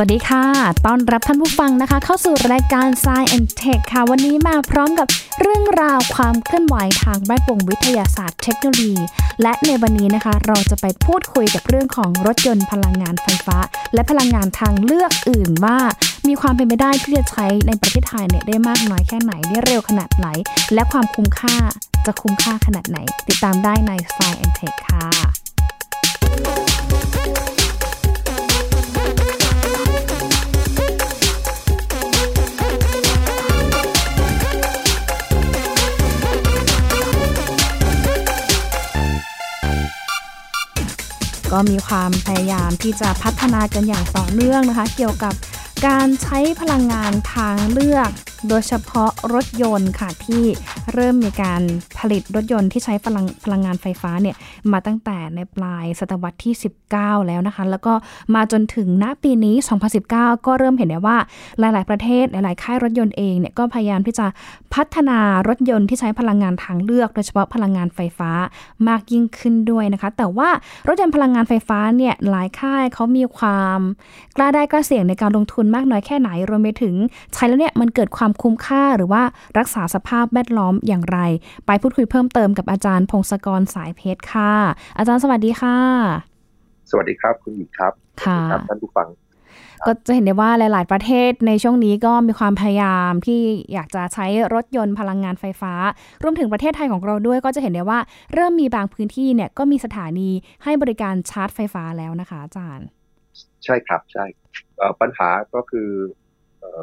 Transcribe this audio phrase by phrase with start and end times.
[0.00, 0.44] สวัสดีค่ะ
[0.86, 5.08] ต้อนรับท่านผู้ฟังนะคะ เข้าสู่รายการ Science and Tech ค่ะ วันนี้มาพร้อมกับ
[5.40, 8.94] เรื่องราวความเคลื่อนไหวทางแวดวงวิทยาศาสตร์เทคโนโลยี
[9.42, 13.58] และในวันนี้นะคะ เราจะไปพูดคุยกับเรื่องของรถยนต์พลังงานไฟฟ้า
[13.94, 15.78] และพลังงานทางเลือกอื่นว่า
[16.28, 20.28] มีความเป็นไปได้ที่จะใช้ในประเทศไทยเนี่ยได้มากน้อยแค่ไหนได้เร็วขนาดไหน
[20.74, 21.56] และความคุ้มค่า
[22.06, 25.37] จะคุ้มค่าขนาดไหน ติดตามได้ใน Science and Tech ค่ะ
[41.52, 45.34] ก็มีความพยายามที่จะพัฒนากันอย่างต่อเนื่องนะคะ เกี่ยวกับ
[45.86, 48.10] การใช้พลังงานทางเลือก
[48.48, 50.44] โดยเฉพาะรถยนต์ค่ะที่
[50.92, 51.62] เริ่มมีการ
[51.98, 54.36] ผลิตรถยนต์ที่ใช้พลังพลังงานไฟฟ้าเนี่ย
[54.72, 56.54] มาตั้งแต่ในปลายศตวรรษที่
[56.90, 57.94] 19 แล้วนะคะ แล้วก็
[58.34, 59.56] มาจนถึงณปีนี้
[60.00, 61.16] 2019 ก็เริ่มเห็นได้ว่า
[61.58, 64.26] หลาย ๆ ประเทศหลาย ๆ ค่ายรถยนต์เองเนี่ยก็พยายามที่จะ
[64.74, 68.30] พัฒนารถยนต์ที่ใช้พลังงานทางเลือก โดยเฉพาะพลังงานไฟฟ้า
[68.88, 70.48] มากยิ่งขึ้นด้วยนะคะ แต่ว่า
[70.88, 73.78] รถยนต์พลังงานไฟฟ้าเนี่ยหลายค่ายเขามีความ
[74.36, 76.94] กล้าได้กล้าเสี่ยงในการลงทุนมากน้อยแค่ไหนรวมไปถึง
[77.34, 79.22] ใช้แล้วเนี่ยมันเกิดความคุ้มค่าหรือว่า
[79.58, 81.18] รักษาสภาพแวดล้อมอย่างไร
[81.66, 84.52] ไปพูดคุยเพิ่มเติมกับอาจารย์พงศกรสายเพชรค่ะ
[84.98, 85.76] อาจารย์สวัสดีค่ะ
[86.90, 89.08] สวัสดีครับคุณหญิงครับค่ะท่านผู้ฟัง
[89.86, 93.40] ก็จะเห็นได้ว่าหลาย ๆ ประเทศในช่วงนี้ก็มีความพยายามที่
[93.72, 95.72] อยากจะใช้รถยนต์พลังงานไฟฟ้า
[96.22, 97.98] รวมถึงประเทศไทยของเราด้วยก็จะเห็นได้ว่า
[98.34, 100.30] เริ่มมีบางพื้นที่เนี่ยก็มีสถานี
[100.64, 102.86] ให้บริการชาร์จไฟฟ้าแล้วนะคะอาจารย์
[103.64, 104.24] ใช่ครับใช่
[105.00, 105.88] ปัญหาก็คือ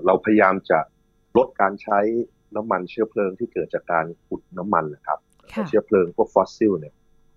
[0.06, 0.80] เราพยายามจะ
[1.38, 2.00] ลดการใช้
[2.56, 5.20] น้ำมันเชื้อเพลิงที่เกิดจากการขุดน้ำมันนะครับ
[5.68, 6.94] เชื้อเพลิงพวกฟอสซิลเนี่ย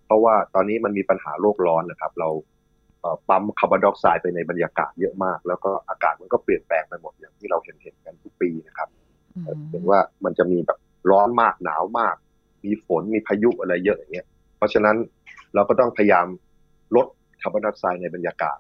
[0.07, 2.29] เพราะว่าตอนนี้มันมีปัญหาโลกร้อนนะครับ เรา
[3.29, 8.89] ปั๊มคาร์บอนไดออกไซด์ไปในบรรยากาศเยอะมาก แล้วก็อากาศมันก็เปลี่ยนแปลงไปหมดอย่างที่เราเห็นเห็นกันทุกปีนะครับ
[9.71, 10.79] เห็นว่ามันจะมีแบบ
[11.11, 12.17] ร้อนมากหนาวมาก
[12.65, 14.97] มีฝนมีพายุอะไรเยอะอย่างเงี้ยเพราะฉะนั้น
[15.55, 16.27] เราก็ต้องพยายาม
[16.97, 17.07] ลด
[17.43, 18.59] คาร์บอนไดออกไซด์ในบรรยากาศ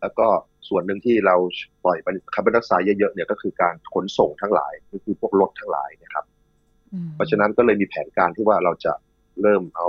[0.00, 0.26] แล้วก็
[0.68, 1.36] ส่วนหนึ่งที่เรา
[1.84, 1.98] ปล่อย
[2.34, 6.24] คาร์บอนไดออกไซด์เยอะๆเนี่ยก็คือการขนส่งทั้งหลายก็คือพวกรถทั้งหลายนะครับ
[7.14, 8.92] เพราะฉะนั้นก็เลยมีแผนการที่ว่าเราจะ
[9.42, 9.88] เริ่มเอา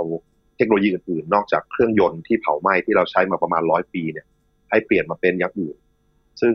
[0.56, 4.26] เทคโนโลยีอื่นๆ นอกจากเครื่องยนต์ที่เผาไหม้ที่เราใช้มาประมาณร้อยปีเนี่ย
[4.70, 5.76] ให้เปลี่ยนมาเป็นอย่างอื่น
[6.40, 6.54] ซึ่ง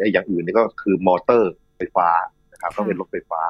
[0.00, 2.08] ไอ้อย่างอื่นนี่ก็คือมอเตอร์ไฟฟ้า
[2.52, 3.42] นะครับก็เป็นรถไฟฟ้า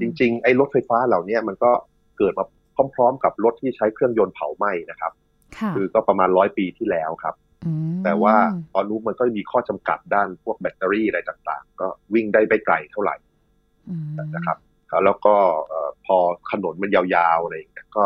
[0.00, 1.70] จริงๆ ไอ้รถไฟฟ้าเหล่านี้มันก็
[2.18, 2.44] เกิดมา
[2.94, 5.12] พร้อม ๆ กับรถที่ใช้เครื่องยนต์เผาไหม้นะครับ
[5.76, 7.34] คือก็ประมาณร้อยปีที่แล้วครับ
[8.04, 8.34] แต่ว่า
[8.74, 13.16] ตอนนู้นมันก็มีข้อจำกัดด้านพวกแบตเตอรี่อะไรต่างๆ ก็วิ่งได้ไม่ไกลเท่าไหร่
[14.34, 14.58] นะครับ
[15.04, 15.34] แล้วก็
[16.06, 16.16] พอ
[16.50, 17.02] ถนนมันยา
[17.36, 18.04] วๆอะไรอย่างเงี้ยก็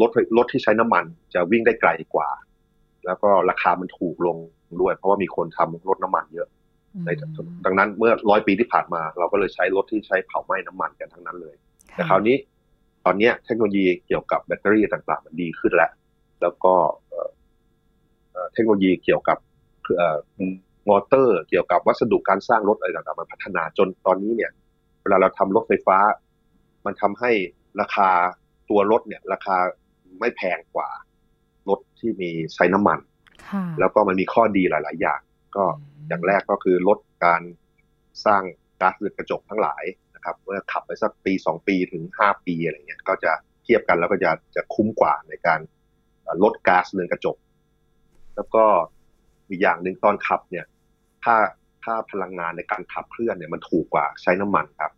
[0.00, 1.04] รถรถที่ใช้น้ำมัน
[1.34, 2.28] จะวิ่งได้ไกลกว่า
[3.06, 4.38] แล้วก็ราคามันถูกลง
[4.80, 6.48] ด้วย เพราะว่ามีคนทำรถน้ำมันเยอะ
[7.04, 7.08] ใน
[7.64, 11.54] ดังนั้นเมื่อร้อยปีที่ผ่านมา เราก็เลยใช้รถที่ใช้เผาไหม้น้ำมันกันทั้งนั้นเลย
[11.94, 12.36] แต่คราวนี้
[13.04, 15.90] ตอนนี้เทคโนโลยีเกี่ยวกับแบตเตอรี่ต่างๆ มันดีขึ้นแล้ว
[16.42, 16.74] แล้วก็
[18.52, 19.38] เทคโนโลยีเกี่ยวกับ
[20.88, 24.50] มอเตอร์ เกี่ยวกับวัสดุการสร้างรถอะไรต่างๆมันพัฒนาจนตอนนี้เนี่ย
[25.02, 25.98] เวลาเราทำรถไฟฟ้า
[26.86, 27.30] มันทำให้
[27.80, 28.10] ราคา
[28.70, 29.56] ตัวรถเนี่ย ราคา
[30.20, 30.88] ไม่แพงกว่า
[31.68, 32.98] รถที่มีใช้น้ำมัน
[33.78, 35.20] แล้วก็มันมีข้อดีหลาย ๆ อย่าง
[35.56, 35.64] ก็
[36.08, 37.42] อย่างแรกก็คือลดการ
[38.26, 38.42] สร้าง
[38.80, 43.32] ก๊าซเรือนกระจกทั้งหลายนะครับเมื่อขับไปสักปีสองปีถึงห้าปีอะไรเงี้ยก็จะ
[43.64, 45.60] เทียบกันแล้วก็จะจะคุ้มกว่าในการ
[46.42, 47.36] ลดก๊าซเรือนกระจก
[48.40, 48.66] แล้วก็
[49.48, 50.66] อีกอย่างหนึ่งตอนขับเนี่ย
[51.24, 51.36] ค่า
[51.84, 54.92] ค่าพลังงานในการขับเคลื่อนเนี่ยมันถูกกว่าใช้น้ำมันครับ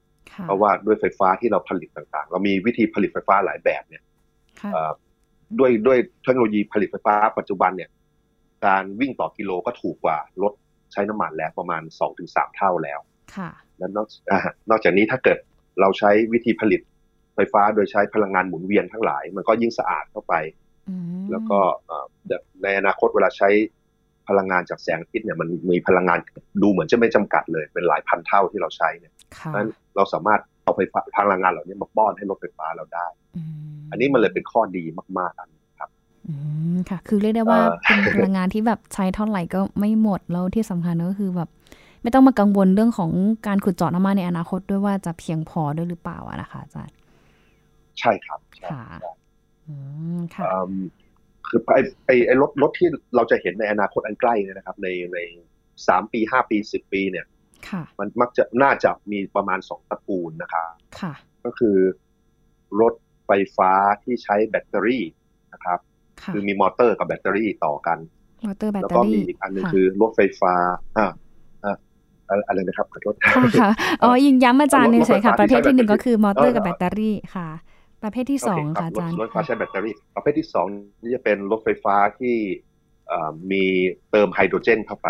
[0.44, 4.02] เพราะว่าด้วยไฟฟ้าที่เราผลิตต่างๆ เรามีวิธีผลิตไฟฟ้าหลายแบบเนี่ย
[5.58, 7.90] ด้วยด้วยเทคโนโลยีผลิตไฟฟ้าปัจจุบันเนี่ย
[8.66, 10.52] การวิ่งต่อกิโลก็ถูกกว่ารถ
[10.92, 13.00] ใช้น้ำมันแล้วประมาณสองถึงสามเท่าแล้ว
[13.78, 14.06] และนอก
[14.70, 15.38] นอกจากนี้ถ้าเกิด
[15.80, 16.80] เราใช้วิธีผลิต
[17.34, 20.34] ไฟฟ้าโดยใช้พลังงานหมุนเวียนทั้งหลาย มันก็ยิ่งสะอาดเข้าไป
[21.30, 21.58] แล้วก็
[22.62, 23.48] ในอนาคตเวลาใช้
[24.28, 26.18] พลังงานจากแสงอาทิตย์เนี่ยมันมีพลังงาน
[26.62, 29.12] ดูเหมือนจะไม่จำกัดเลย เป็นหลายพันเท่าที่เราใช้เนี่ย
[29.54, 33.06] นั้นเราสามารถเอาไฟฟ้าพลังงานเหล่านี้มาป้อนให้รถไฟฟ้าเราได้
[33.90, 34.84] อันนี้มันเลยเป็นข้อดี
[35.18, 35.90] มากๆอันครับ
[36.28, 36.34] อื
[36.74, 41.48] มค่ะ คือเรียกได้ว่าเป็นพลังงานที่แบบใช้เท่าไหร่ก็ไม่หมดแล้วที่สำคัญก็คือแบบ
[42.02, 43.10] ไม่ต้องมากังวลเรื่องของ
[43.46, 46.96] การขุดเจาะน้ำมันในอนาคตด้วยว่าจะเพียงพอด้วยหรือเปล่าอะนะคะอาจารย์
[47.98, 48.40] ใช่ครับ
[48.70, 48.82] ค่ะ
[51.48, 55.18] คือไอ้ไอ้ไอ้รถรถที่เราจะเห็นในอนาคตอันใกล้เนี่ยนะครับ ในใน
[55.88, 57.26] สามปีห้าปีสิบปีเนี่ย
[57.98, 60.68] มันมักจะน่าจะมีประมาณสองตระกูลนะครับ
[61.44, 61.76] ก็คือ
[62.80, 62.94] รถ
[63.26, 63.72] ไฟฟ้า
[64.04, 65.04] ที่ใช้แบตเตอรี่
[65.52, 65.78] นะครับ
[66.32, 67.98] คือมีมอเตอร์กับแบตเตอรี่ต่อกัน
[68.46, 70.54] มอเตอร์แบตแล้วเตอก็รี่มีอีกอันหนึงค่ะคือรถไฟฟ้า
[70.98, 71.10] อ่า
[71.64, 71.76] อ่า
[72.48, 73.70] อะไรนะครับขอโทษค่ะค่ะ
[74.02, 77.48] อ๋อยิงย้ำอาจารย์รถเฉยๆค่ะรถไฟฟ้าประเภทที่หนึ่งที่ก็คือมอเตอร์เออกับแบตเตอรี่ค่ะ
[78.02, 80.66] ประเภทที่สองโเค่ะอาจารย์รถไฟฟ้าใช้แบตเตอรี่ ประเภทที่สอง
[81.02, 82.36] นี่จะเป็นรถไฟฟ้าที่
[83.08, 83.64] เอ่อมี
[84.10, 85.08] เติมไฮโดรเจนเข้าไป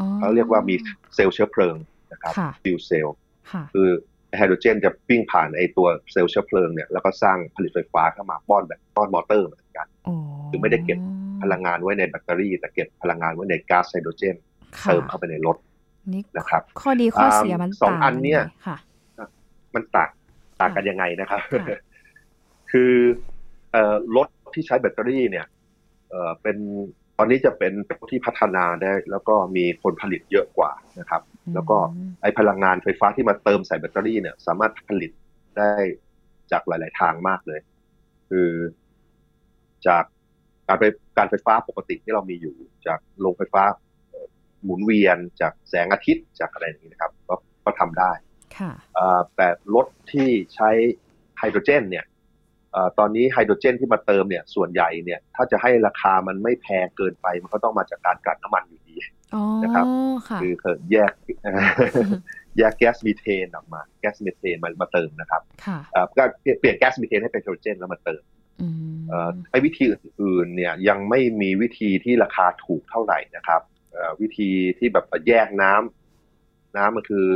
[0.00, 0.74] อ๋อเขาเรียกว่ามี
[1.14, 1.76] เซลล์เชื้อเพลิง
[2.12, 3.08] นะครับค่ะ fuel cell
[3.52, 3.88] ค่ะคือ
[4.36, 10.14] ไฮโดรเจนจะวิ่งผ่านไอตัวเซลล์เชื้อเพลิงเนี่ยแล้วก็สร้างผลิตไฟฟ้าเข้ามาป้อนแบบป้อนมอเตอร์เหมือนกันโอ้
[10.50, 10.98] คือไม่ได้เก็บ
[11.42, 14.36] พลังงานไว้ในแบตเตอรี่ แต่เก็บพลังงานไว้ในก๊าซไฮโดรเจน
[14.78, 15.56] ค่ะเติมเข้าไปในรถ
[16.12, 18.76] นี่นะครับ ข้อดีข้อเสียมันสองต่างอันเนี่ยกัไหมค่ะ
[19.74, 20.10] มันต่าง
[20.60, 21.40] ต่างกันยังไงนะครับ
[22.72, 22.92] ค่ะคือ
[23.72, 25.46] เอ่อรถที่ใช้แบตเตอรี่เนี่ย
[26.10, 26.56] เอ่อเป็น
[27.18, 27.72] ตอนนี้จะเป็น
[28.10, 31.22] ที่พัฒนาได้ แล้วก็มีคนผลิตเยอะกว่านะครับ
[31.54, 35.10] แล้วก็อืมไอพลังงานไฟฟ้าที่มาเติมใส่แบตเตอรี่เนี่ย สามารถผลิต
[35.58, 35.72] ได้
[36.52, 37.60] จากหลาย ๆ ทางมากเลย
[38.30, 38.50] คือ
[39.86, 40.04] จาก
[40.68, 40.84] การไฟ
[41.18, 42.54] การไฟฟ้าปกติที่เรามีอยู่
[42.86, 43.62] จากโรงไฟฟ้า
[44.10, 44.26] เอ่อ
[44.64, 48.12] หมุนเวียนจากแสงอาทิตย์จากอะไรอย่างนี้นะครับ ก็ก็ทำได้
[48.58, 50.70] ค่ะเอ่อแต่รถที่ใช้
[51.38, 52.17] ไฮโดรเจนเนี่ยเอ่อ
[52.98, 58.96] ตอนนี้ไฮโดรเจนที่มาเติมเนี่ยส่วนใหญ่เนี่ยถ้าจะให้ราคามันไม่แพงเกินไป มันก็ต้องมาจากการกลั่นน้ำมันอยู่ดี
[59.34, 59.86] อ๋อนะครับ
[60.28, 61.12] ค่ะคือเขาแยก
[62.58, 66.22] แยกแก๊สมีเทนออกมาแก๊สมีเทนมามาเติมนะครับค่ะเอ่อก็
[66.60, 68.22] เปลี่ยนแก๊สมีเทนให้เป็นไฮโดรเจนแล้วมาเติม
[68.60, 73.60] อืมเอ่อไอ้วิธีอื่นๆเนี่ยยังไม่มีวิธีที่ราคาถูกเท่าไหร่นะครับ
[73.92, 77.26] เอ่อวิธีที่แบบแยกน้ำน้ำมันคือ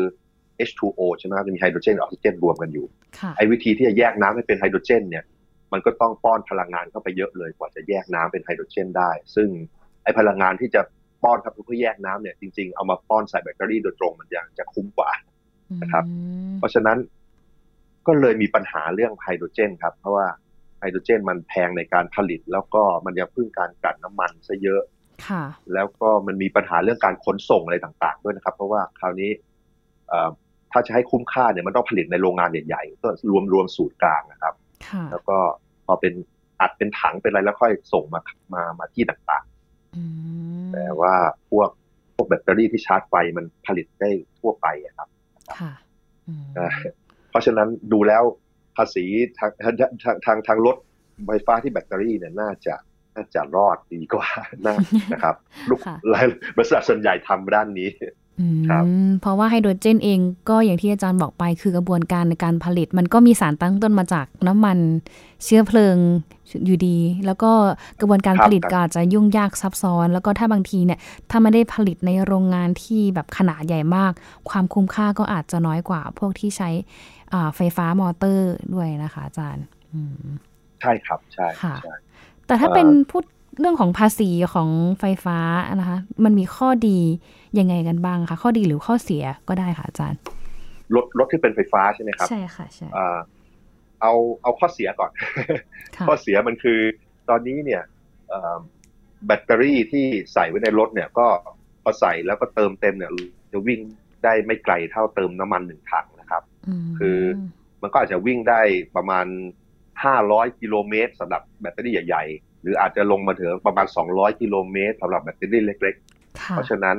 [0.68, 3.01] H2O ใช่ไหมครับจะมีไฮโดรเจนกับออกซิเจนรวมกันอยู่ค่ะ
[3.36, 5.24] ไอ้วิธีที่จะแยกน้ำให้เป็นไฮโดรเจนเนี่ย
[5.72, 9.48] มันก็ต้องป้อนพลังงานเข้าไปเยอะเลยกว่าจะแยกน้ำเป็นไฮโดรเจนได้ ซึ่ง
[10.04, 10.80] ไอ้พลังงานที่จะ
[11.22, 15.10] ป้อนครับเพื่อแยกน้ำเนี่ยจริงๆเอามาป้อนใส่แบตเตอรี่โดยตรงมันยังจะคุ้มกว่า
[15.82, 16.14] นะครับอื
[16.52, 16.98] มเพราะฉะนั้น
[18.06, 20.26] ก็เลยมีปัญหาเรื่องไฮโดรเจนครับ เพราะว่า
[20.80, 24.82] ไฮโดรเจนมันแพงในการผลิต แล้วก็มันยังพึ่งการกลั่นน้ำมันซะเยอะ
[25.26, 25.44] ค่ะ
[25.74, 29.30] แล้วก็มันมีปัญหาเรื่องการขนส่งอะไรต่าง ๆ ด้วยนะครับ เพราะว่าคราวนี้
[30.08, 30.30] เอ่อ
[30.72, 34.54] ถ้าจะให้คุ้มค่าเนี่ยมันต้องผลิตในโรงงานใหญ่ๆก็รวมรวมสูตรกลางนะครับ
[34.88, 35.38] ค่ะแล้วก็
[35.86, 36.12] พอเป็น
[36.60, 38.20] อัดเป็นถังเป็นอะไรแล้วค่อยส่งมา
[38.54, 39.44] มามาที่ต่าง
[39.96, 40.02] อื
[40.62, 41.14] มๆแต่ว่า
[41.50, 41.68] พวก
[42.14, 45.08] พวกแบตเตอรี่ที่ชาร์จไฟมันผลิตได้ทั่วไปอะครับ
[45.60, 45.72] ค่ะ
[46.28, 46.72] อืมเอ่อ
[47.30, 48.22] เพราะฉะนั้นดูแล้ว
[48.76, 49.04] ภาษี
[49.38, 49.74] ทางทาง
[50.04, 50.76] ทางทางทางรถ
[51.26, 52.74] ไฟฟ้าที่แบตเตอรี่เนี่ยน่าจะ
[53.14, 54.28] น่าจะรอดดีกว่า
[54.66, 54.76] น่า
[55.12, 55.36] นะครับ
[55.70, 56.26] ลูกค่ะหลาย
[56.56, 58.21] บริษัทส่วนใหญ่ทำด้านนี้อืม
[58.68, 58.84] ครับ
[59.20, 60.18] เพราะว่าไฮโดรเจนเอง
[60.48, 64.78] ก็อย่างที่อาจารย์บอกไปคือกระบวนการในการผลิต มันก็มีสารตั้งต้นมาจากน้ำมัน
[65.44, 65.96] เชื้อเพลิง
[66.64, 67.52] อยู่ดี แล้วก็
[68.00, 70.98] กระบวนการผลิตก็อาจจะยุ่งยากซับซ้อน แล้วก็ถ้าบางทีเนี่ย
[71.30, 74.12] ถ้าไม่ได้ผลิตในโรงงานที่แบบขนาดใหญ่มาก
[74.50, 76.70] ความคุ้มค่าก็อาจจะน้อยกว่า พวกที่ใช้
[77.32, 80.26] อ่าไฟฟ้ามอเตอร์ด้วยนะคะอาจารย์อืม
[80.80, 81.94] ใช่ครับใช่ค่ะใช่
[82.46, 83.24] แต่ถ้าเอ่อเป็นพูด
[83.60, 84.68] เรื่องของภาษีของ
[85.00, 85.38] ไฟฟ้า
[85.80, 86.98] นะคะ มันมีข้อดี
[87.58, 90.20] ยังไงกันบ้างคะข้อดีหรือข้อเสียก็ได้ค่ะอาจารย์
[90.94, 93.18] รถรถที่เป็นไฟฟ้าใช่ไหมครับ ใช่ค่ะใช่อ่า
[94.00, 94.12] เอา
[94.42, 95.10] เอาข้อเสียก่อน
[95.96, 96.78] ค่ะข้อเสียมันคือ
[97.28, 97.82] ตอนนี้เนี่ย
[98.28, 98.56] เอ่อ
[99.26, 101.26] แบตเตอรี่ที่ใส่ไว้ในรถเนี่ย ก็
[101.82, 103.12] พอใส่แล้วก็เติมเต็มเนี่ย
[103.52, 103.80] จะวิ่ง
[104.24, 106.42] ได้ไม่ไกลเท่าเติมน้ำมันหนึ่งถังนะครับ
[106.84, 107.18] มคือ
[107.82, 108.60] มันก็อาจจะวิ่งได้
[108.96, 109.26] ประมาณ
[109.92, 116.96] 500กิโลเมตรสำหรับแบตเตอรี่ใหญ่ๆ หรืออาจจะลงมาถึงประมาณ 200 กิโลเมตรสำหรับแบตเตอรี่เล็กๆค่ะเพราะฉะนั้น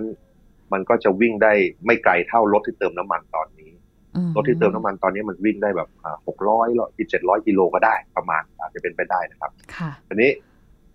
[0.73, 1.53] มันก็จะวิ่งได้
[1.85, 3.71] ไม่ไกลเท่ารถที่เติมน้ำมันตอนนี้
[4.15, 5.89] อืรถที่เติมน้ำมันตอนนี้มันวิ่งได้แบบ
[6.27, 6.67] หกร้อย
[7.09, 10.31] เจ็ดร้อยกิโลก็ได้ประมาณอาจจะเป็นไปได้นะครับค่ะอันนี้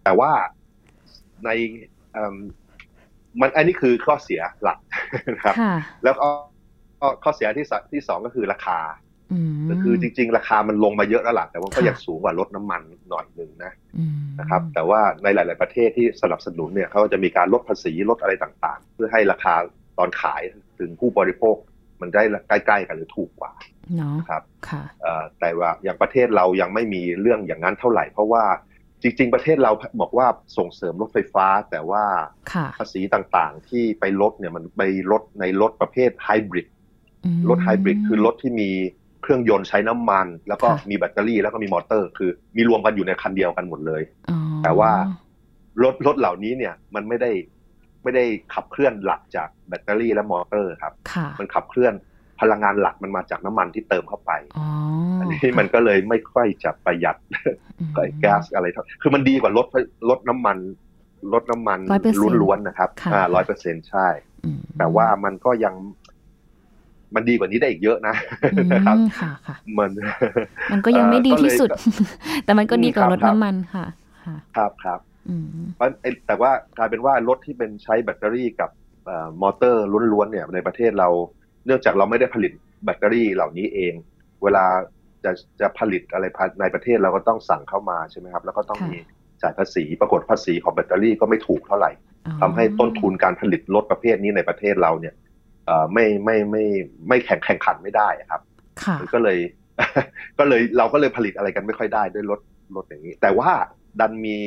[0.04, 0.30] แต่ว่า
[1.44, 1.50] ใน
[2.12, 2.36] เอิ่ม
[3.40, 4.78] มันอันนี้คือข้อเสียหลัก
[5.34, 6.28] นะครับค่ะแล้วก็
[7.00, 9.07] ก็ข้อเสียที่สที่สองก็คือราคาอืม
[9.70, 19.54] ก็คือจริง ๆ ราคามันลงมาเยอะแล้วล่ะแต่ว่าก็ค่ะยังสูงกว่ารถน้ำมันหน่อยหนึ่งนะอืมนะครับ แต่ว่าในหลาย ๆ ประเทศที่สนับสนุนเนี่ยเขาจะมีการลดภาษีลดอะไรต่างๆ เพื่อให้ราคา
[19.98, 20.42] ตอนขาย
[20.78, 21.56] ถึงผู้บริโภค
[22.00, 23.52] มันได้ใกล้ ๆ กันหรือถูกกว่า
[23.96, 28.44] เนาะนะครับค่ะเอ่อแต่ว่าอย่างประเทศเรายังไม่มีเรื่องอย่างนั้นเท่าไหร่ เพราะว่า
[29.02, 30.26] จริง ๆ ประเทศเราบอกว่า
[30.58, 32.04] ส่งเสริมรถไฟฟ้า แต่ว่า
[32.52, 36.66] ค่ะภาษีต่างๆ ที่ไปลดเนี่ยมันไปลดในรถประเภทไฮบริด
[37.24, 38.70] อืมรถไฮบริดคือรถที่มี
[39.28, 44.92] เครื่องยนต์ใช้น้ำมัน แล้วก็ค่ะมีแบตเตอรี่แล้วก็มีมอเตอร์ คือมีรวมกันอยู่ในคันเดียวกันหมดเลยอ๋อแต่ว่า
[45.82, 47.30] รถรถเหล่านี้เนี่ยมันไม่ได้
[48.02, 51.94] ไม่ได้ขับเคลื่อนหลักจากแบตเตอรี่และมอเตอร์ครับค่ะมันขับเคลื่อน
[52.40, 54.66] พลังงานหลักมันมาจากน้ำมันที่เติมเข้าไปอ๋อ
[55.20, 57.16] อัอันนี้มันก็เลยไม่ค่อยจะประหยัด
[57.94, 59.66] กับไอ้แก๊สอะไรเท่าคือมันดีกว่ารถ
[60.10, 60.58] รถน้ำมัน
[61.32, 64.06] รถน้ำมัน100%ล้วนๆนะครับค่ะอ่าร้อยเปอร์เซ็นใช่
[64.44, 65.74] อืมแต่ว่ามันก็ยัง
[67.14, 69.90] มันดีกว่านี้ได้อีกเยอะนะอืมนะครับค่ะค่ะมัน
[70.72, 71.70] มันก็ยังไม่ดีเอ่อก็เลยที่สุด
[72.44, 73.84] แต่มันก็ดีกว่าครับรถครับน้ำมันค่ะ
[74.24, 75.00] ค่ะ ครับครับ
[75.76, 75.88] เพราะ
[76.26, 78.70] แต่ว่ากลายเป็นว่ารถที่เป็นใช้แบตเตอรี่กับ
[79.42, 81.08] มอเตอร์ล้วนๆเนี่ยในประเทศเรา
[81.66, 82.52] เนื่องจากเราไม่ได้ผลิต
[82.84, 83.92] แบตเตอรี่เหล่านี้เอง
[84.42, 84.64] เวลา
[85.24, 86.24] จะจะผลิตอะไร
[86.60, 88.98] ในประเทศเราก็ต้องสั่งเข้ามาใช่ไหมครับ แล้วก็ต้องมี
[89.42, 91.90] จ่ายภาษีปรากฏภาษีของแบตเตอรี่ก็ไม่ถูกเท่าไหร่
[92.42, 95.14] ทำให้ต้นทุนการผลิตรถประเภทนี้ในประเทศเราเนี่ย
[95.92, 96.64] ไม่ไม่ไม่
[97.08, 98.40] ไม่แข่งแข่งขันไม่ได้ครับ
[99.00, 99.38] มันก็เลย
[100.38, 102.40] ก็เลยเราก็เลยผลิตอะไรกันไม่ค่อยได้ด้วยรถ
[102.76, 103.50] รถอย่างนี้ แต่ว่า
[104.00, 104.38] ดันมี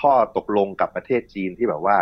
[0.00, 1.96] ข้อตกลงกับประเทศจีนที่แบบว่า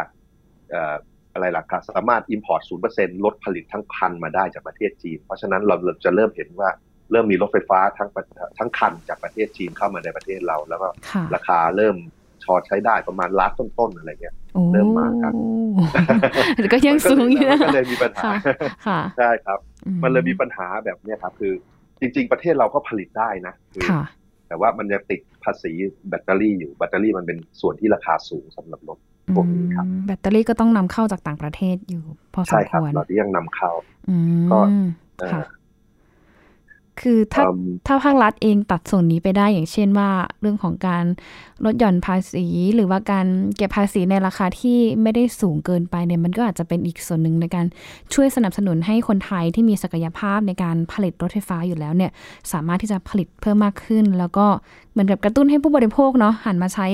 [1.32, 6.70] อะไรล่ะครับสามารถ import ศูนย์เปอร์เซ็นลดผลิตทั้งคันมาได้จากประเทศจีน เพราะฉะนั้นเราจะเริ่มเห็นว่า
[7.12, 8.08] เริ่มมีรถไฟฟ้าทั้ง
[8.58, 10.88] ทั้งคันจากประเทศจีนเข้ามาในประเทศเรา แล้วก็
[11.34, 11.96] ราคาเริ่ม
[12.46, 14.34] ชอใช้ได้ประมาณล้านต้นๆอะไรเงี้ย
[14.72, 15.32] เริ่มมาครับ
[16.72, 18.30] ก็ยังสูงอยู่นะก็เลยมีปัญหา
[19.18, 19.58] ใช่ครับ
[20.02, 21.52] มันเลยมีปัญหาแบบเนี้ยครับ คือ
[22.00, 23.86] จริง ๆ ประเทศเราก็ผลิตได้นะคือ
[24.48, 25.72] แต่ว่ามันจะติดภาษี
[26.08, 28.98] แบตเตอรี่อยู่แบตเตอรี่มันเป็นส่วนที่ราคาสูงสำหรับรถ
[29.34, 33.70] พวกนี้ครับแบตเตอรี่ก็ต้องนำเข้าจากต่างประเทศอยู่ พอสมควรใช่ครับเราที่ยังนำเข้า
[34.52, 34.58] ก็
[37.00, 37.44] คือถ้า
[37.86, 40.10] ถ้าภาครัฐเองตัดส่วนนี้ไปได้อย่างเช่นว่า
[40.40, 41.04] เรื่องของการ
[41.64, 43.26] ลดหย่อนภาษี หรือว่าการ
[43.56, 47.66] เก็บภาษีในราคาที่ไม่ได้สูงเกินไปเนี่ยมันก็อาจจะเป็นอีกส่วนหนึ่งในการ
[48.14, 52.10] ช่วยสนับสนุนให้คนไทยที่มีศักยภาพในการผลิตรถไฟฟ้าอยู่แล้วเนี่ย
[52.52, 54.46] สามารถที่จะผลิตเพิ่มมากขึ้น แล้วก็
[54.92, 56.86] เหมือนกับกระตุ้นให้ผู้บริโภคเนาะหันมาใช้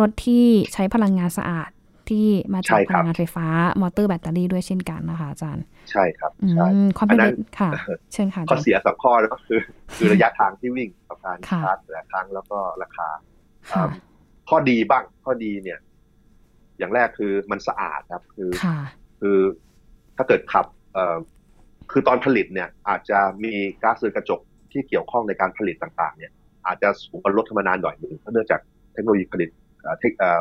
[0.00, 1.68] รถที่ใช้พลังงานสะอาด
[2.10, 3.46] ที่มาจากพลังงานไฟฟ้า
[3.80, 7.18] มอเตอร์แบตเตอรี่ด้วยเช่นกันนะคะอาจารย์ ใช่ครับใช่ความเป็น
[7.58, 7.70] ค่ะ
[8.12, 9.60] เชิญค่ะข้อเสียสองข้อก็คือ
[9.96, 13.08] คือระยะทางที่วิ่งกับการชาร์จแต่ละครั้งแล้วก็ราคา
[14.48, 15.78] ข้อดีบ้างข้อดีเนี่ย
[16.78, 18.50] อย่างแรกคือมันสะอาดครับ คือ
[19.20, 19.38] คือ
[20.16, 21.16] ถ้าเกิดขับเอ่อ
[21.92, 24.40] คือตอนผลิตเนี่ย อาจจะมีก๊าซเรือนกระจก
[24.72, 26.32] ที่เกี่ยวข้องในการผลิตต่าง ๆ เนี่ย
[26.66, 28.60] อาจจะสูงกว่ารถธรรมดาหน่อยนึงเพราะเนื่องจาก
[28.92, 29.50] เทคโนโลยีผลิต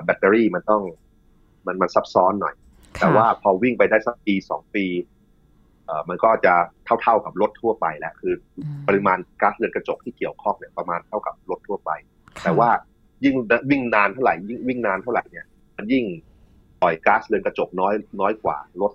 [0.04, 0.82] แบตเตอรี่มันต้อง
[1.68, 2.56] มันมันซับซ้อนหน่อย
[3.00, 4.86] แต่ว่าพอวิ่งไปได้สักปีสองปี
[5.86, 6.54] เอ่อมันก็จะ
[7.02, 8.34] เท่าๆกับรถทั่วไปแล้วคือ
[8.88, 11.92] ปริมาณก๊าซเรือนกระจกที่เกี่ยวข้องเนี่ยประมาณเท่ากับรถทั่วไป
[12.44, 12.70] แต่ว่า
[13.26, 13.36] ยิ่ง
[13.70, 15.46] วิ่งนานเท่าไหร่ยิ่งวิ่งนานเท่าไหร่เนี่ย
[15.78, 16.06] มันยิ่ง
[16.82, 18.94] ปล่อยก๊าซเรือนกระจกน้อยน้อยกว่ารถ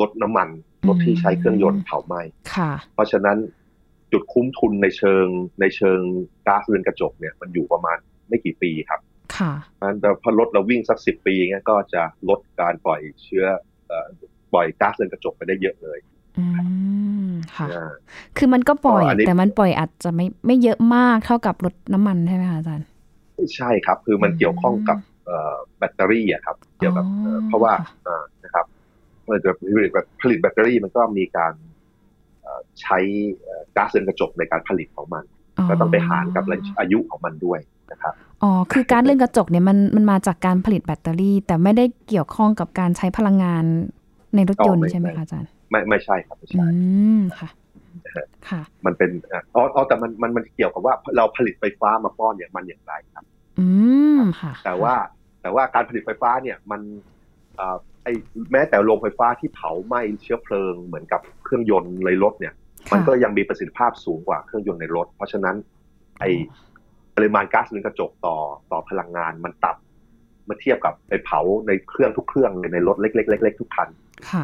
[0.00, 0.48] รถน้ำมัน
[0.88, 2.20] รถที่ใช้เครื่องยนต์เผาไหม้
[2.94, 3.38] เพราะฉะนั้น
[4.12, 5.26] จุดคุ้มทุนในเชิง
[5.60, 6.00] ในเชิง
[6.46, 7.96] ก๊าซเรือนกระจกเนี่ย มันอยู่ประมาณ
[8.28, 9.00] ไม่กี่ปีครับ
[9.38, 9.52] ค่ะ
[10.00, 13.44] แต่พอรถเราวิ่งสักสิบปีเงี้ยก็จะลดการปล่อยเชื้อ
[14.52, 15.98] ปล่อยก๊าซเรือนกระจกไปได้เยอะเลย
[16.38, 16.44] อื
[17.26, 17.66] มค่ะ
[18.36, 22.86] คือมันก็ปล่อยแต่มันปล่อยอาจจะไม่ไม่เยอะมากเท่ากับรถน้ำมันใช่ไหมคะอาจารย์
[23.56, 24.98] ใช่ครับ คือมันเกี่ยวข้องกับ
[25.78, 27.04] แบตเตอรี่อะครับ เกี่ยวกับ
[27.48, 27.72] เพราะว่า
[28.44, 28.66] นะครับ
[29.24, 29.90] เมื่อจะผลิต
[30.22, 31.52] ผลิตแบตเตอรี่มันก็มีการ
[32.80, 32.98] ใช้
[33.76, 35.24] ก๊าซเรือนกระจกในการผลิตของมัน
[35.68, 36.44] ก็ต้องไปหารกับ
[36.78, 43.64] อายุของมันด้วย นะครับอ๋อคือการเลื่อนกระจกเนี่ยมันมันมาจากการผลิตแบตเตอรี่ แต่ไม่ได้เกี่ยวข้องกับการใช้พลังงาน
[44.34, 46.66] ในรถยนต์ใช่ไหมคะอาจารย์ไม่ไม่ใช่ครับไม่ใช่
[47.40, 47.48] ค่ะ
[48.48, 49.10] ค่ะ มันเป็น
[49.54, 53.24] อ๋อแต่มันมันมันเกี่ยวกับว่าเราผลิตไฟฟ้ามาป้อนเนี่ยมันอย่างไรครับ
[53.58, 53.66] อื
[54.18, 54.94] มค่ะ แต่ว่า
[55.42, 56.80] แต่ว่าการผลิตไฟฟ้าเนี่ยมัน
[58.02, 58.08] ไอ
[58.52, 62.54] แม้แต่โรงไฟฟ้าที่เผาไหม้เชื้อเพลิงเหมือนกับเครื่องยนต์ในรถเนี่ย
[62.92, 65.56] มันก็ยังมีประสิทธิภาพสูงกว่าเครื่องยนต์ในรถ เพราะฉะนั้น
[66.20, 66.24] ไอ
[67.16, 68.36] ปริมาณก๊าซเรือนกระจกต่อ
[68.70, 73.88] ต่อพลังงานมันต่ำเมื่อเทียบกับไปเผาในเครื่องทุกเครื่องในรถเล็กๆเล็กๆทุกคัน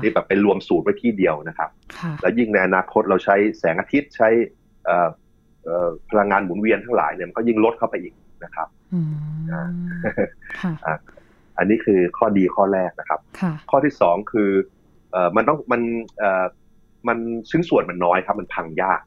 [0.02, 1.71] นี่แบบเป็นรวมสูตรไว้ที่เดียวนะครับ
[2.21, 4.29] แล้วยิ่งในอนาคตเราใช้แสงอาทิตย์ใช้
[6.11, 8.14] พลังงานหมุนเวียนทั้งหลายเนี่ยมันก็ยิ่งลดเข้าไปอีก
[8.45, 8.69] นะครับ
[11.59, 13.21] อันนี้คือข้อดีข้อแรกนะครับ
[13.71, 14.50] ข้อที่สองคือ
[15.37, 15.83] มันต้องมัน
[17.09, 17.19] มัน
[17.50, 19.00] ชิ้นส่วนมันน้อยครับ มันพังยาก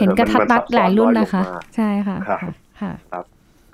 [0.00, 1.42] เห็นกระทัดรัดหลายรุ่นนะคะ
[1.76, 2.40] ใช่ค่ะครับ
[3.12, 3.24] ครับ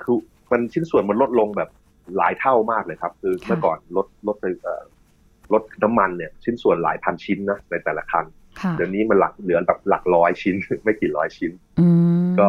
[0.03, 0.17] คือ
[0.51, 1.71] มันชิ้นส่วนมันลดลงแบบ
[2.17, 4.37] หลายเท่ามากเลยครับ คือเมื่อก่อนรถรถ
[5.53, 8.25] รถน้ำมันเนี่ย ชิ้นส่วนหลายพันชิ้นนะในแต่ละคัน
[8.77, 10.55] เดี๋ยวนี้มันหลักเหลือแบบหลักร้อยชิ้น
[10.85, 11.53] ไม่กี่ร้อยชิ้น
[12.41, 12.49] ก็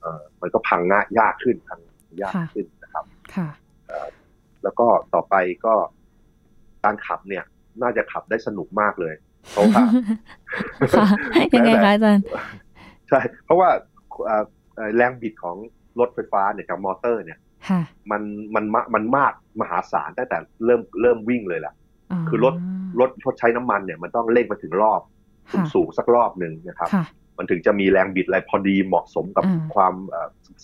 [0.00, 1.80] เออมันก็พังง่ายยากขึ้นพัง
[2.22, 3.48] ยากขึ้นนะครับค่ะ
[4.62, 5.34] แล้วก็ต่อไป
[5.64, 5.74] ก็
[6.84, 7.44] การขับเนี่ย
[7.82, 9.14] น่าจะขับได้สนุกมากเลย
[9.52, 9.82] เพราะว่า
[11.54, 12.24] ยังไงคะอาจารย์
[13.08, 13.68] ใช่ เพราะว่า
[14.96, 15.56] แรงบิดของ
[15.98, 17.38] รถไฟฟ้าเนี่ยกับมอเตอร์เนี่ย
[18.10, 18.22] มัน
[18.54, 21.74] มันมันมากมหาศาลตั้งแต่เริ่มเริ่มวิ่งเลยแหละ
[22.28, 22.54] คือรถ
[23.00, 25.00] รถชดใช้น้ำมันเนี่ยมันต้องเร่งมาถึงรอบ
[25.52, 26.90] สูงสูงสักรอบหนึ่งนะครับ
[27.38, 29.94] มันถึงจะมีแรงบิดอะไรพอดีเหมาะสมกับความ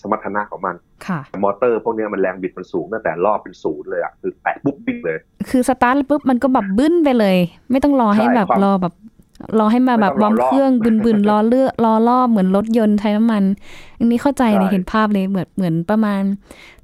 [0.00, 0.76] สมรรถนะของมัน
[1.44, 5.18] มอเตอร์พวกนี้มันแรงบิดมันสูงตั้งแต่รอบเป็นศูนย์เลยอะคือแตะปุ๊บวิ่งเลย
[5.50, 7.36] คือสตาร์ทปุ๊บมันก็แบบบึ้นไปเลย
[7.70, 8.94] ไม่ต้องรอให้แบบรอแบบ
[9.58, 10.72] รอให้มาแบบวอร์มเครื่อง
[11.04, 13.42] บึนๆรอเลือรอรอบเหมือนรถยนต์ใช้น้ำมัน
[13.98, 16.22] อันนี้เข้าใจเลยเห็นภาพเลยเหมือนเหมือนประมาณ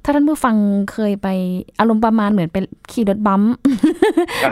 [0.03, 0.55] ถ้าท่านผู้ฟัง
[0.93, 1.27] เคยไป
[1.79, 3.41] อารมณ์ประมาณเหมือนเป็นขี่รถบัม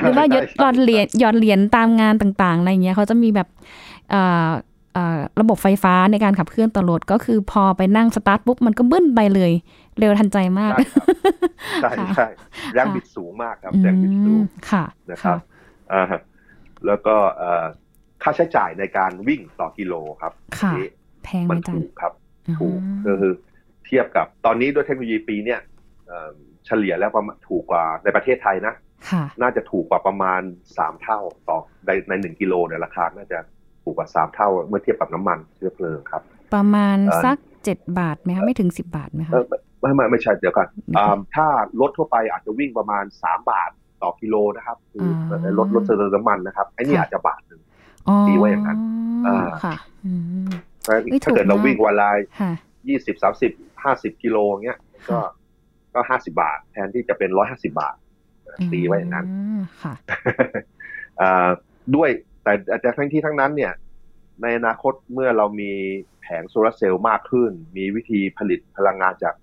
[0.01, 3.47] หรือว่ายดหยอดเหรียญหยอดเหรียญตามงานต่างๆอะไรเงี้ยเขาจะมีแบบ
[5.41, 9.51] ระบบไฟฟ้าในการขับเคลื่อนต่อรถก็คือพอไปนั่งสตาร์ทปุ๊บมันก็บึ้นไปเลย
[9.99, 10.71] เร็วทันใจมาก
[11.81, 12.27] ใช่ใช่
[12.73, 15.37] แรงบิดสูงมากครับแรงบิดสูงค่ะนะครับ
[15.93, 16.03] อ่า
[16.85, 17.15] แล้วก็
[18.23, 20.73] ค่าใช้จ่ายในการวิ่งต่อกิโลครับค่ะ
[21.23, 22.13] แพงมันถูกครับ
[22.59, 23.33] ถูกก็คือ
[23.85, 25.59] เทียบกับตอนนี้ด้วยเทคโนโลยีปีเนี้ย
[26.65, 28.73] เฉลี่ยแล้วประมาณถูกกว่าในประเทศไทยนะ
[29.41, 30.41] น่าจะถูกกว่าประมาณ
[30.77, 33.39] สามเท่าต่อในในหนึ่งกิโลเนี่ยราคาน่าจะ
[33.83, 36.21] ถูกกว่าสามเท่า เมื่อเทียบกับน้ำมันเชื้อเพลิงครับ
[36.53, 39.33] ประมาณสักเจ็ดบาทไหมคะไม่ถึงสิบบาทไหมคะ
[39.81, 40.67] ไม่ไม่ไม่ใช่เดี๋ยวกัน
[41.35, 41.47] ถ้า
[41.81, 43.71] รถทั่วไปอาจจะวิ่งประมาณสามบาท
[44.03, 45.07] ต่อกิโลนะครับคือ
[45.57, 47.61] รถรถเติมน้ำมันนะครับไอ้นี่อาจจะบาทหนึ่ง
[48.27, 48.79] ตีไว้อย่างนั้น
[49.63, 49.75] ค่ะ
[51.23, 52.09] ถ้าเกิดเราวิ่งวันละ
[52.87, 53.51] ยี่สิบสามสิบ
[53.83, 55.19] ห้าสิบกิโลเงี้ย ก็
[55.93, 57.95] ก็ห้าสิบาท แทนที่จะเป็นร้อยห้าสิบาท
[58.71, 59.25] ตีไว้อย่างนั้น
[59.83, 59.93] ค่ะ
[61.95, 62.09] ด้วย
[62.43, 63.73] แต่แต่ทั้งที่ทั้งนั้นเนี่ย
[64.41, 65.71] ในอนาคตเมื่อเรามี
[66.21, 69.35] แผงโซลาเซลล์มากขึ้น มีวิธีผลิตพลังงานจาก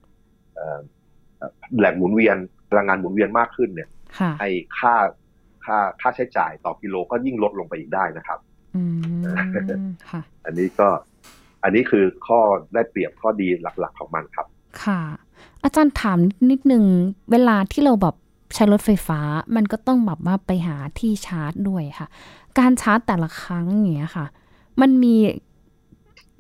[1.79, 2.37] แหล่งหมุนเวียน
[2.71, 3.89] พลังงานหมุนเวียนมากขึ้นเนี่ย
[4.41, 4.95] ไอ้ค่า
[5.65, 8.39] ค่าค่าใช้จ่ายต่อกิโลก็ยิ่งลดลงไปอีกได้นะครับ
[10.45, 10.89] อันนี้ก็
[11.63, 12.39] อันนี้คือข้อ
[12.75, 14.47] ได้เปรียบข้อดีหลักๆของมันครับ
[14.85, 15.01] ค่ะ
[15.65, 16.19] อาจารย์ถาม
[16.51, 16.85] นิดนึง
[17.31, 18.17] เวลาที่เราแบบ
[18.55, 19.21] ใช้รถไฟฟ้า
[19.57, 22.09] มันก็ต้องแบบว่าไปหาที่ชาร์จด้วยค่ะ
[22.59, 24.27] การชาร์จแต่ละครั้งอย่างเงี้ยค่ะ
[24.81, 25.15] มันมี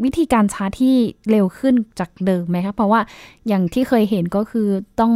[0.05, 0.97] วิธีการชาร์จที่
[1.31, 3.00] เร็วขึ้นจากเดิมไหมคะเพราะว่า
[3.49, 4.69] อย่างที่เคยเห็นก็คือ
[5.00, 5.12] ต้อง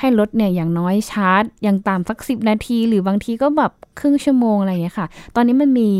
[0.00, 5.90] ให้รถเนี่ยอย่างน้อยชาร์จ อย่างตามสักสิบนาที หรือบางทีก็แบบ ครึ่งชั่วโมงอะไรอย่างเงี้ยค่ะ ตอนนี้มันมี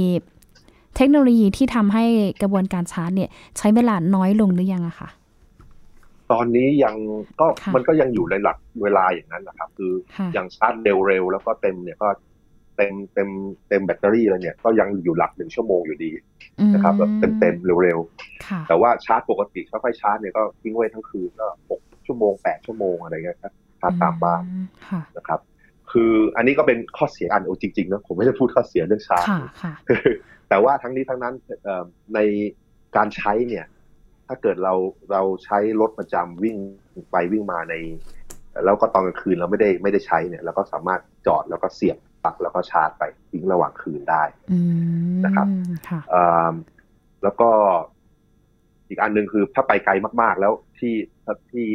[0.97, 2.05] เทคโนโลยีที่ทำให้
[2.43, 5.09] กระบวนการชาร์จเนี่ย ใช้เวลาน้อยลงหรือยังอะคะ
[6.33, 6.95] ตอนนี้ยัง
[7.41, 9.93] ก็มันก็ยังอยู่ในหลักเวลาอย่างนั้นนะครับ คือ
[10.35, 10.75] อย่างชาร์จ
[11.07, 12.09] เร็วๆแล้วก็เต็มเนี่ยก็
[12.77, 13.29] เต็มเต็ม
[13.69, 16.11] เต็มแบตเตอรี่แล้วเนี่ยก็ยังอยู่หลักหนึ่งชั่วโมงอยู่ดี
[16.75, 24.43] นะครับแบบเต็มเต็มเร็วๆแต่ว่าชาร์จปกติค่อยๆชาร์จเนี่ยก็ทิ้งไว้ทั้งคืนก็หกชั่วโมงแปดชั่วโมงอะไรเงี้ยครับชาร์จตามบ้าน
[25.17, 25.41] นะครับ
[25.95, 29.27] คืออันนี้ก็เป็นข้อเสียอันโอจริงๆนะผมไม่ได้พูดข้อเสียเรื่องชาร์จ
[30.49, 31.35] แต่ว่าทั้งนี้ทั้งนั้น
[32.15, 32.19] ใน
[32.97, 33.65] การใช้เนี่ย
[34.27, 34.75] ถ้าเกิดเรา
[35.13, 36.57] เราใช้รถประจำวิ่ง
[37.11, 37.75] ไปวิ่งมาใน
[38.65, 44.23] แล้วก็ตอนกลางคืนเราไม่ได้ไม่ได้ใช้เนี่ยเราก็สามารถจอดแล้วก็เสียบปลักแล้วก็ชาร์จไปทิ้งระหว่างคืนได้
[45.25, 45.47] นะครับ
[47.23, 47.51] แล้วก็
[48.89, 50.95] อีกอันหนึ่งคือถ้าไปไกลมาก ๆ แล้วที่
[51.51, 51.67] ที่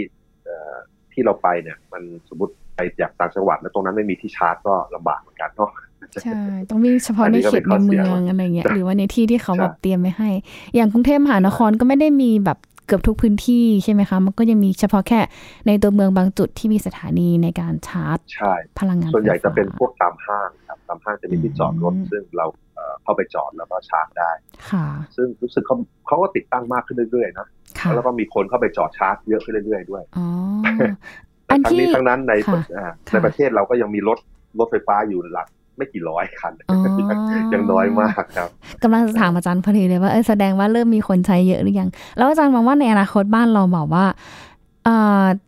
[1.11, 5.71] ที่เราไปเนี่ย มันสมมติ ไปจากต่างจังหวัด แล้วตรงนั้นไม่มีที่ชาร์จก็ลำบากเหมือนกันเนาะ
[6.23, 10.29] ใช่ ต้องวิ่งเฉพาะในเขตในเมืองอะไรเงี้ยหรือว่าในที่ที่เขาแบบเตรียมไว้ให้
[10.75, 15.19] อย่างกรุงเทพมหานครก็ไม่ได้มีแบบเกือบทุกพื้นที่ใช่ไหมคะ มันก็ยังมีเฉพาะแค่
[15.67, 18.17] ในตัวเมืองบางจุดที่มีสถานีในการชาร์จ
[18.79, 22.45] พลังงานส่วนใหญ่จะเป็นพวกตามห้างครับตามห้างจะมีที่จอดรถซึ่งเรา
[23.03, 24.31] เข้าไปจอดแล้วก็ชาร์จได้
[24.69, 25.75] ค่ะ ซึ่งรู้สึกเขา
[26.07, 27.47] เขาก็ติดตั้งมากขึ้นเรื่อยๆนะ
[27.95, 30.27] แล้วก็มีคนเข้าไปจอดชาร์จเยอะขึ้นเรื่อยๆด้วยอ๋อ
[31.65, 32.33] ทั้งนี้ทั้งนั้นใน
[33.13, 34.17] ในประเทศเราก็ยังมีรถ
[34.59, 36.53] รถไฟฟ้าอยู่หลักไม่กี่ร้อยคัน
[37.53, 38.49] ยังน้อยมากครับ
[38.83, 44.05] กำลังจะถามอาจารย์พอดีเลยว่าเออแสดงว่าเริ่มมีคนใช้เยอะหรือยัง แล้วอาจารย์มองว่าในอนาคตบ้านเราบอกว่า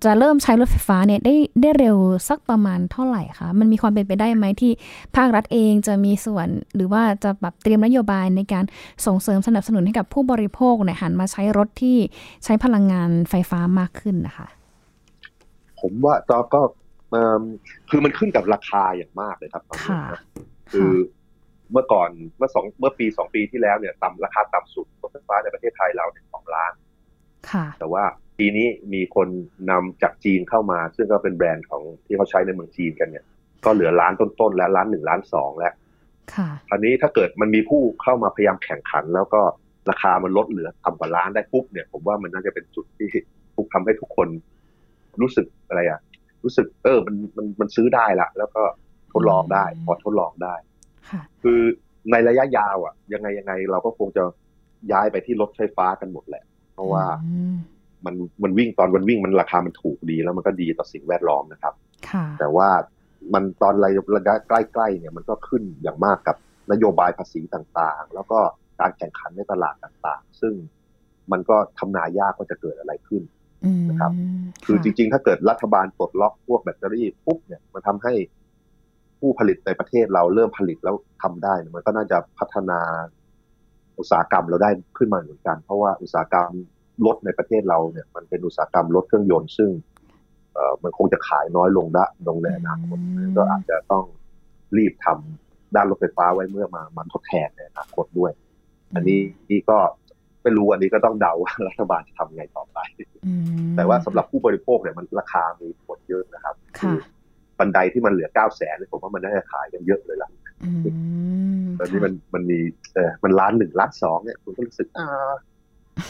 [0.06, 1.98] จะเริ่มใช้รถไฟฟ้าเนี่ยได้ได้เร็ว
[2.30, 4.72] สักประมาณเท่าไหร่คะ มันมีความเป็นไปได้ไหมที่
[5.16, 8.64] ภาครัฐเองจะมีส่วนหรือว่าจะแบบเตรียมนโยบายในการ
[9.06, 11.98] ส่งเสริมสนับสนุนให้กับผู้บริโภคเนี่ยหันมาใช้รถที่
[12.44, 14.48] ใช้พลังงานไฟฟ้ามากขึ้นนะคะ
[15.82, 16.62] ผมว่าตอก็
[17.90, 19.98] คือมันขึ้นกับราคาอย่างมากเลยครับตอนนี้
[20.72, 20.92] คือ
[21.72, 26.74] เมื่อก่อนเมื่อสองเมื่อปีสองปีที่แล้วเนี่ยต่ำราคาต่ำสุดรถไฟฟ้าในประเทศไทยเราเนี่ยสองล้าน
[27.80, 28.04] แต่ว่า
[28.40, 29.28] ปีนี้มีคน
[29.70, 33.26] นำจากจีนเข้ามา ซึ่งก็เป็นแบรนด์ของที่เขาใช้ในเมืองจีนกันเนี่ย
[33.66, 35.74] ก็เหลือล้านต้นๆแล้วล้านหนึ่งล้านสองแล้ว
[36.70, 39.42] คราวนี้ถ้าเกิดมันมีผู้เข้ามาพยายามแข่งขัน แล้วก็
[39.90, 43.08] ราคามันลดเหลือต่ำกว่าล้านได้ปุ๊บเนี่ย ผมว่ามันน่าจะเป็นจุดที่
[43.56, 44.28] ทุกทำให้ทุกคน
[45.22, 46.00] รู้สึกอะไรอะ
[46.44, 48.64] รู้สึกเออมันมันมันซื้อได้ละแล้วก็
[49.14, 50.56] ทดลองได้พอทดลองได้
[51.44, 51.60] คือ
[52.12, 54.24] ในระยะยาวอะ ยังไงยังไงเราก็คงจะ
[54.92, 56.44] ย้ายไปที่รถไฟฟ้ากันหมดแหละ
[56.74, 57.04] เพราะว่า
[58.06, 61.74] มันมันวิ่งตอนมันวิ่งมันราคามันถูกดีแล้วมันก็ดีต่อสิ่งแวดล้อมนะครับ
[62.40, 62.70] แต่ว่า
[63.34, 63.92] มันตอนระ
[64.28, 66.38] ยะใกล้ๆเนี่ยมันก็ขึ้นอย่างมากกับ
[66.72, 68.40] นโยบายภาษีต่างๆ แล้วก็
[68.80, 70.54] การแข่งขันในตลาดต่างๆ ซึ่ง
[71.32, 73.22] มันก็ทำนายยากว่าจะเกิดอะไรขึ้น
[73.90, 74.12] นะครับ
[74.66, 78.14] คือจริง ๆ ถ้าเกิดรัฐบาลปลดล็อกพวกแบตเตอรี่ปุ๊บเนี่ยมันทำให้
[79.20, 82.80] ผู้ผลิตในประเทศเราเริ่มผลิตแล้วทำได้ มันก็น่าจะพัฒนา
[84.00, 86.52] อุตสาหกรรมเราได้ขึ้นมาเหมือนกัน เพราะว่าอุตสาหกรรม
[87.06, 89.70] รถในประเทศเราเนี่ย มันเป็นอุตสาหกรรมรถเครื่องยนต์ซึ่ง
[90.54, 92.98] เอ่อมันคงจะขายน้อยลงละลงในอนาคต
[93.38, 94.04] ก็อาจจะต้อง
[94.78, 98.32] รีบทำด้านรถไฟฟ้าไว้เมื่อมามันทดแทนในอนาคตด้วย
[98.96, 99.20] อันนี้
[99.50, 99.78] นี่ก็
[100.42, 102.64] ไม่รู้อันนี้ก็ต้องเดาว่ารัฐบาลจะทำไงต่อ
[103.08, 103.16] ไป
[103.76, 106.98] แต่ว่าสำหรับผู้บริโภคเนี่ยมันราคามีผลเยอะนะครับคือ
[107.60, 110.30] บันไดที่มันเหลือเก้าแสนผมว่ามันน่าจะขายกันเยอะเลยล่ะ
[111.80, 112.60] ตอนนี้มันมันมี
[112.94, 115.32] เออมันล้านหนึ่งล้านสองเนี่ยคุณก็รู้สึกอ่า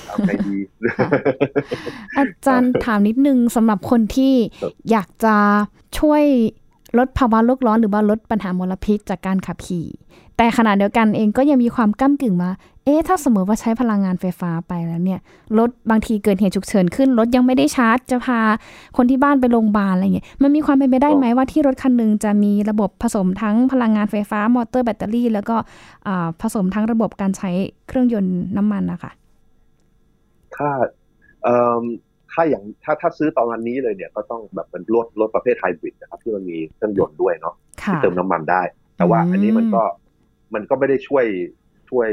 [0.07, 0.57] เอาไงดี
[2.17, 4.33] อาจารย์ถามนิดนึงสำหรับคนที่
[4.91, 5.35] อยากจะ
[5.99, 6.23] ช่วย
[6.97, 9.87] ลดภาวะโลกร้อนหรือว่าลดปัญหามลพิษจากการขับขี่
[10.41, 12.49] แต่ขณะเดียวกันเองก็ยังมีความก้ากึ่งมา
[12.85, 15.19] เอ๊ะ ถ้าสมมติว่าใช้พลังงานไฟฟ้าไปแล้วเนี่ย
[15.57, 18.39] รถบางทีเกิดเหตุฉุกเฉินขึ้น รถยังไม่ได้ชาร์จ จะพา
[18.97, 25.55] คนที่บ้านไปโรงพยาบาลอะไรเงี้ย มันมีความเป็นไปได้ไหมว่าที่รถคันหนึ่งจะมีระบบผสมทั้งพลังงานไฟฟ้า มอเตอร์แบตเตอรี่ แล้วก็
[26.41, 27.49] ผสมทั้งระบบการใช้
[27.87, 29.11] เครื่องยนต์น้ำมันนะคะ
[30.55, 30.69] ถ้า
[32.31, 38.61] ถ้าอย่างถ้าถ้าซื้อตอนนี้เลยเนี่ยก็ต้องแบบเป็นรถรถประเภทไฮบริดนะครับที่มันมีเครื่องยนต์ด้วยเนาะที่เติมน้ำมันได้
[38.97, 39.83] แต่ว่าอันนี้มันก็
[40.53, 41.25] มันก็ไม่ได้ช่วย
[41.89, 42.09] ช่วย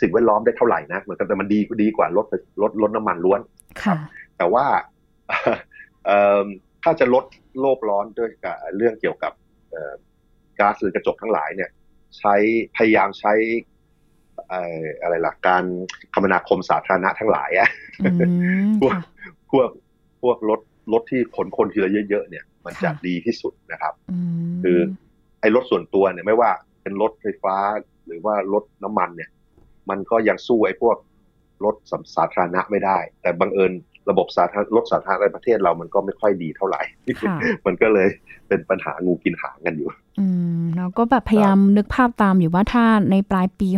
[0.00, 2.26] สิ่งแวดล้อมได้เท่าไหร่นะเหมือนกันแต่มันดีดีกว่ารถ
[2.62, 3.40] รถรถน้ำมันล้วน
[3.82, 3.98] ครับ
[4.38, 4.64] แต่ว่า
[6.82, 7.24] ถ้าจะลด
[7.60, 9.32] โลกร้อนด้วยกับเรื่องเกี่ยวกับ
[10.58, 11.70] ก๊าซเรือนกระจกทั้งหลายเนี่ย
[12.18, 12.34] ใช้
[12.76, 13.32] พยายามใช้
[15.02, 15.64] อะไรล่ะการ
[16.14, 17.68] คมนาคมสาธารณะทั้งหลายอะ
[18.80, 18.94] พวก
[19.50, 19.68] พวก
[20.22, 20.60] พวกรถ
[20.92, 23.94] รถที่ขนคนทีละเยอะๆเนี่ย มันจะดีที่สุดนะครับ
[24.62, 24.78] คือ
[25.40, 26.50] ไอ้รถส่วนตัวเนี่ยไม่ว่า
[26.88, 27.56] เป็นรถไฟฟ้า
[28.06, 29.30] หรือว่ารถน้ำมันเนี่ย
[29.90, 30.96] มันก็ยังสู้ไอ้พวก
[31.64, 31.76] รถ
[32.16, 33.72] สาธารณะไม่ได้ แต่บังเอิญ
[34.10, 36.82] ระบบสาธารณรถสาธารณะในประเทศเรามันก็ไม่ค่อยดีเท่าไหร่
[37.66, 38.08] มันก็เลย
[38.48, 40.26] เป็นปัญหางูกินหางกันอยู่ อื
[40.58, 43.68] มเราก็แบบพยายามนึกภาพตามอยู่ว่าถ้าในปลายปี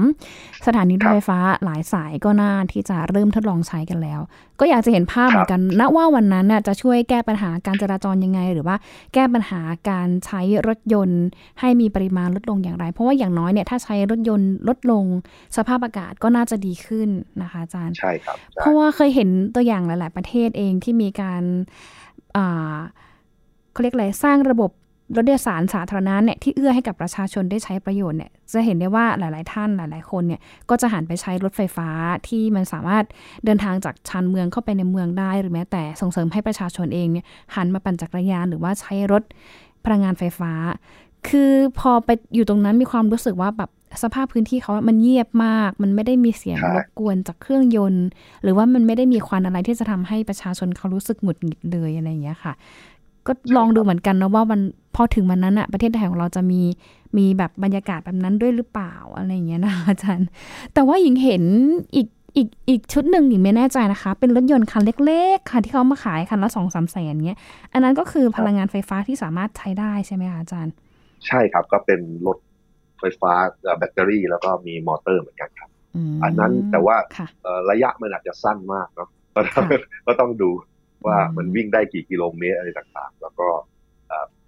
[0.00, 4.20] 63 สถานีรถไฟฟ้าหลายสายก็น่าที่จะเริ่มทดลองใช้กันแล้ว
[4.60, 8.76] ก็อยากจะเห็นภาพเหมือนกันณว่าวันนั้นน่ะจะช่วยแก้ปัญหาการจราจรยังไง หรือว่า
[9.14, 11.24] แก้ปัญหาการใช้รถยนต์
[11.60, 15.04] ให้มีปริมาณลดลงอย่างไร เพราะว่าอย่างน้อยเนี่ยถ้าใช้รถยนต์ลดลง
[15.56, 17.08] สภาพอากาศก็น่าจะดีขึ้น
[17.42, 21.42] นะคะอาจารย์ใช่ครับเพราะว่าเคยเห็นตัวอย่างหลาย ๆ ประเทศเองที่มีการ
[22.36, 22.76] อ่า
[23.72, 24.70] เขาเรียกอะไรสร้างระบบ
[25.14, 30.40] รถโดยสารสาธารณะเนี่ยที่เอื้อให้กับประชาชนได้ใช้ประโยชน์เนี่ยจะเห็นได้ว่าหลาย ๆ ท่านหลาย ๆ คนเนี่ย
[30.70, 31.88] ก็จะหันไปใช้รถไฟฟ้า
[32.28, 33.04] ที่มันสามารถ
[33.44, 39.22] เดินทางจากชานเมืองเข้าไปในเมืองได้ หรือแม้แต่ส่งเสริมให้ประชาชนเองเนี่ยหันมาปั่นจักรยานหรือว่าใช้รถ
[39.84, 40.52] พลังงานไฟฟ้า
[41.28, 43.70] คือพอไปอยู่ตรงนั้นมีความรู้สึกว่าแบบ
[44.02, 48.06] สภาพพื้นที่เขามันเงียบมาก มันไม่ได้มีเสียงรบกวนจากเครื่องยนต์
[48.42, 52.52] หรือว่ามันไม่ได้มีควันอะไรที่จะทำให้ประชาชนเขารู้สึกหงุดหงิดเลยอะไรอย่างเงี้ยค่ะ
[53.26, 54.60] ก็ลองดูเหมือนกันนะว่าวัน
[54.94, 56.60] พอถึงวันนั้นอะประเทศไทยของเราจะมี
[57.16, 60.28] มีแบบบรรยากาศแบบนั้นด้วยหรือเปล่าอะไรอย่างเงี้ยนะอาจารย์
[60.74, 61.42] แต่ว่าหญิงเห็น
[61.96, 67.38] อีกอีกอีกชุดหนึ่งหญิงไม่แน่ใจนะคะ เป็นรถยนต์คันเล็ก ๆ ค่ะที่เขามาขายคันละสองสามแสนเงี้ย
[67.72, 70.72] อันนั้นก็คือพลังงานไฟฟ้าที่สามารถใช้ได้ใช่ไหมคะอาจารย์
[71.26, 72.38] ใช่ครับก็เป็นรถ
[73.00, 73.32] ไฟฟ้า
[73.78, 75.70] แบตเตอรี่แล้วก็มีมอเตอร์เหมือนกันครับ
[76.24, 76.96] อันนั้นแต่ว่า
[77.70, 79.08] ระยะมันอาจจะสั้นมากเนาะ
[80.06, 80.50] ก็ต้องดู
[81.06, 83.46] ว่ามันวิ่งได้กี่กิโลเมตรอะไรต่างๆ แล้วก็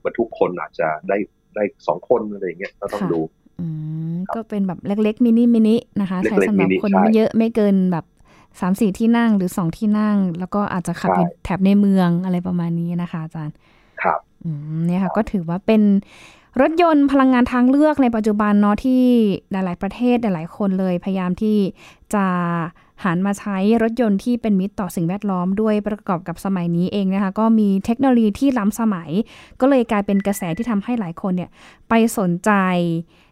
[0.05, 1.19] บรรทุกคนอาจจะได้
[1.57, 3.21] ได้สองคนอะไรเงี้ยก็ต้องดู
[4.35, 8.07] ก็เป็นแบบเล็ก ๆ มินิมินินะคะใช้สำหรับคนไม่เยอะไม่เกินแบบ
[8.61, 11.11] สามสี่ที่นั่งหรือสองที่นั่ง แล้วก็อาจจะขับ
[11.45, 13.55] แถบในเมืองอะไรประมาณนี้นะคะ อาจารย์
[14.03, 14.19] ครับ
[14.87, 15.83] เนี่ยค่ะ ก็ถือว่าเป็น
[16.61, 19.03] รถยนต์พลังงานทางเลือกในปัจจุบันเนาะที่
[19.51, 21.57] หลาย ๆ ประเทศหลาย ๆ คนเลยพยายามที่
[22.15, 22.25] จะ
[23.05, 29.11] หันมาใช้รถยนต์ที่เป็นมิตรต่อสิ่งแวดล้อมด้วยประกอบกับสมัยนี้เองนะคะก็มีเทคโนโลยีที่ล้ำสมัย
[29.61, 31.51] ก็เลยกลายเป็นกระแสที่ทำให้หลายคนเนี่ย
[31.89, 32.51] ไปสนใจ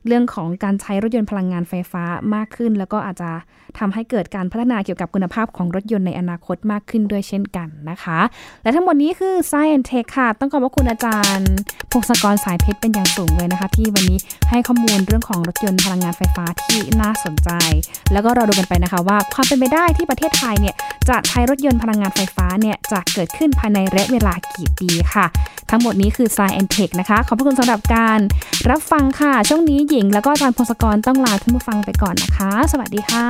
[0.07, 3.31] เรื่องของการใช้รถยนต์พลังงานไฟฟ้ามากขึ้น แล้วก็อาจจะ
[3.79, 8.19] ทำให้เกิดการพัฒนาเกี่ยวกับคุณภาพของรถยนต์ในอนาคตมากขึ้นด้วยเช่นกันนะคะ
[8.63, 11.51] และทั้งหมดนี้คือ Science Tech ค่ะ ต้องขอบคุณอาจารย์
[11.91, 14.19] พงศกรสายเพชรเป็นอย่างสูงเลยนะคะ ที่วันนี้
[14.51, 17.51] ให้ข้อมูลเรื่องของรถยนต์พลังงานไฟฟ้าที่น่าสนใจ
[18.13, 20.75] แล้วก็เราดูกันไปนะคะว่าความเป็น็นไปได้ที่ประเทศไทยเนี่ย
[21.09, 25.27] จะใช้รถยนต์พลังงานไฟฟ้าเนี่ยจะเกิดขึ้นภายในระยะเวลากี่ปีค่ะ
[25.71, 28.19] ทั้งหมดนี้คือ Science Tech นะคะ ขอบคุณสำหรับการ
[28.71, 33.27] รับฟังค่ะ ช่วงนี้หญิงแล้วก็อาจารย์พงศกรต้องลาท่านผู้ฟังไปก่อนนะคะ สวัสดีค่ะ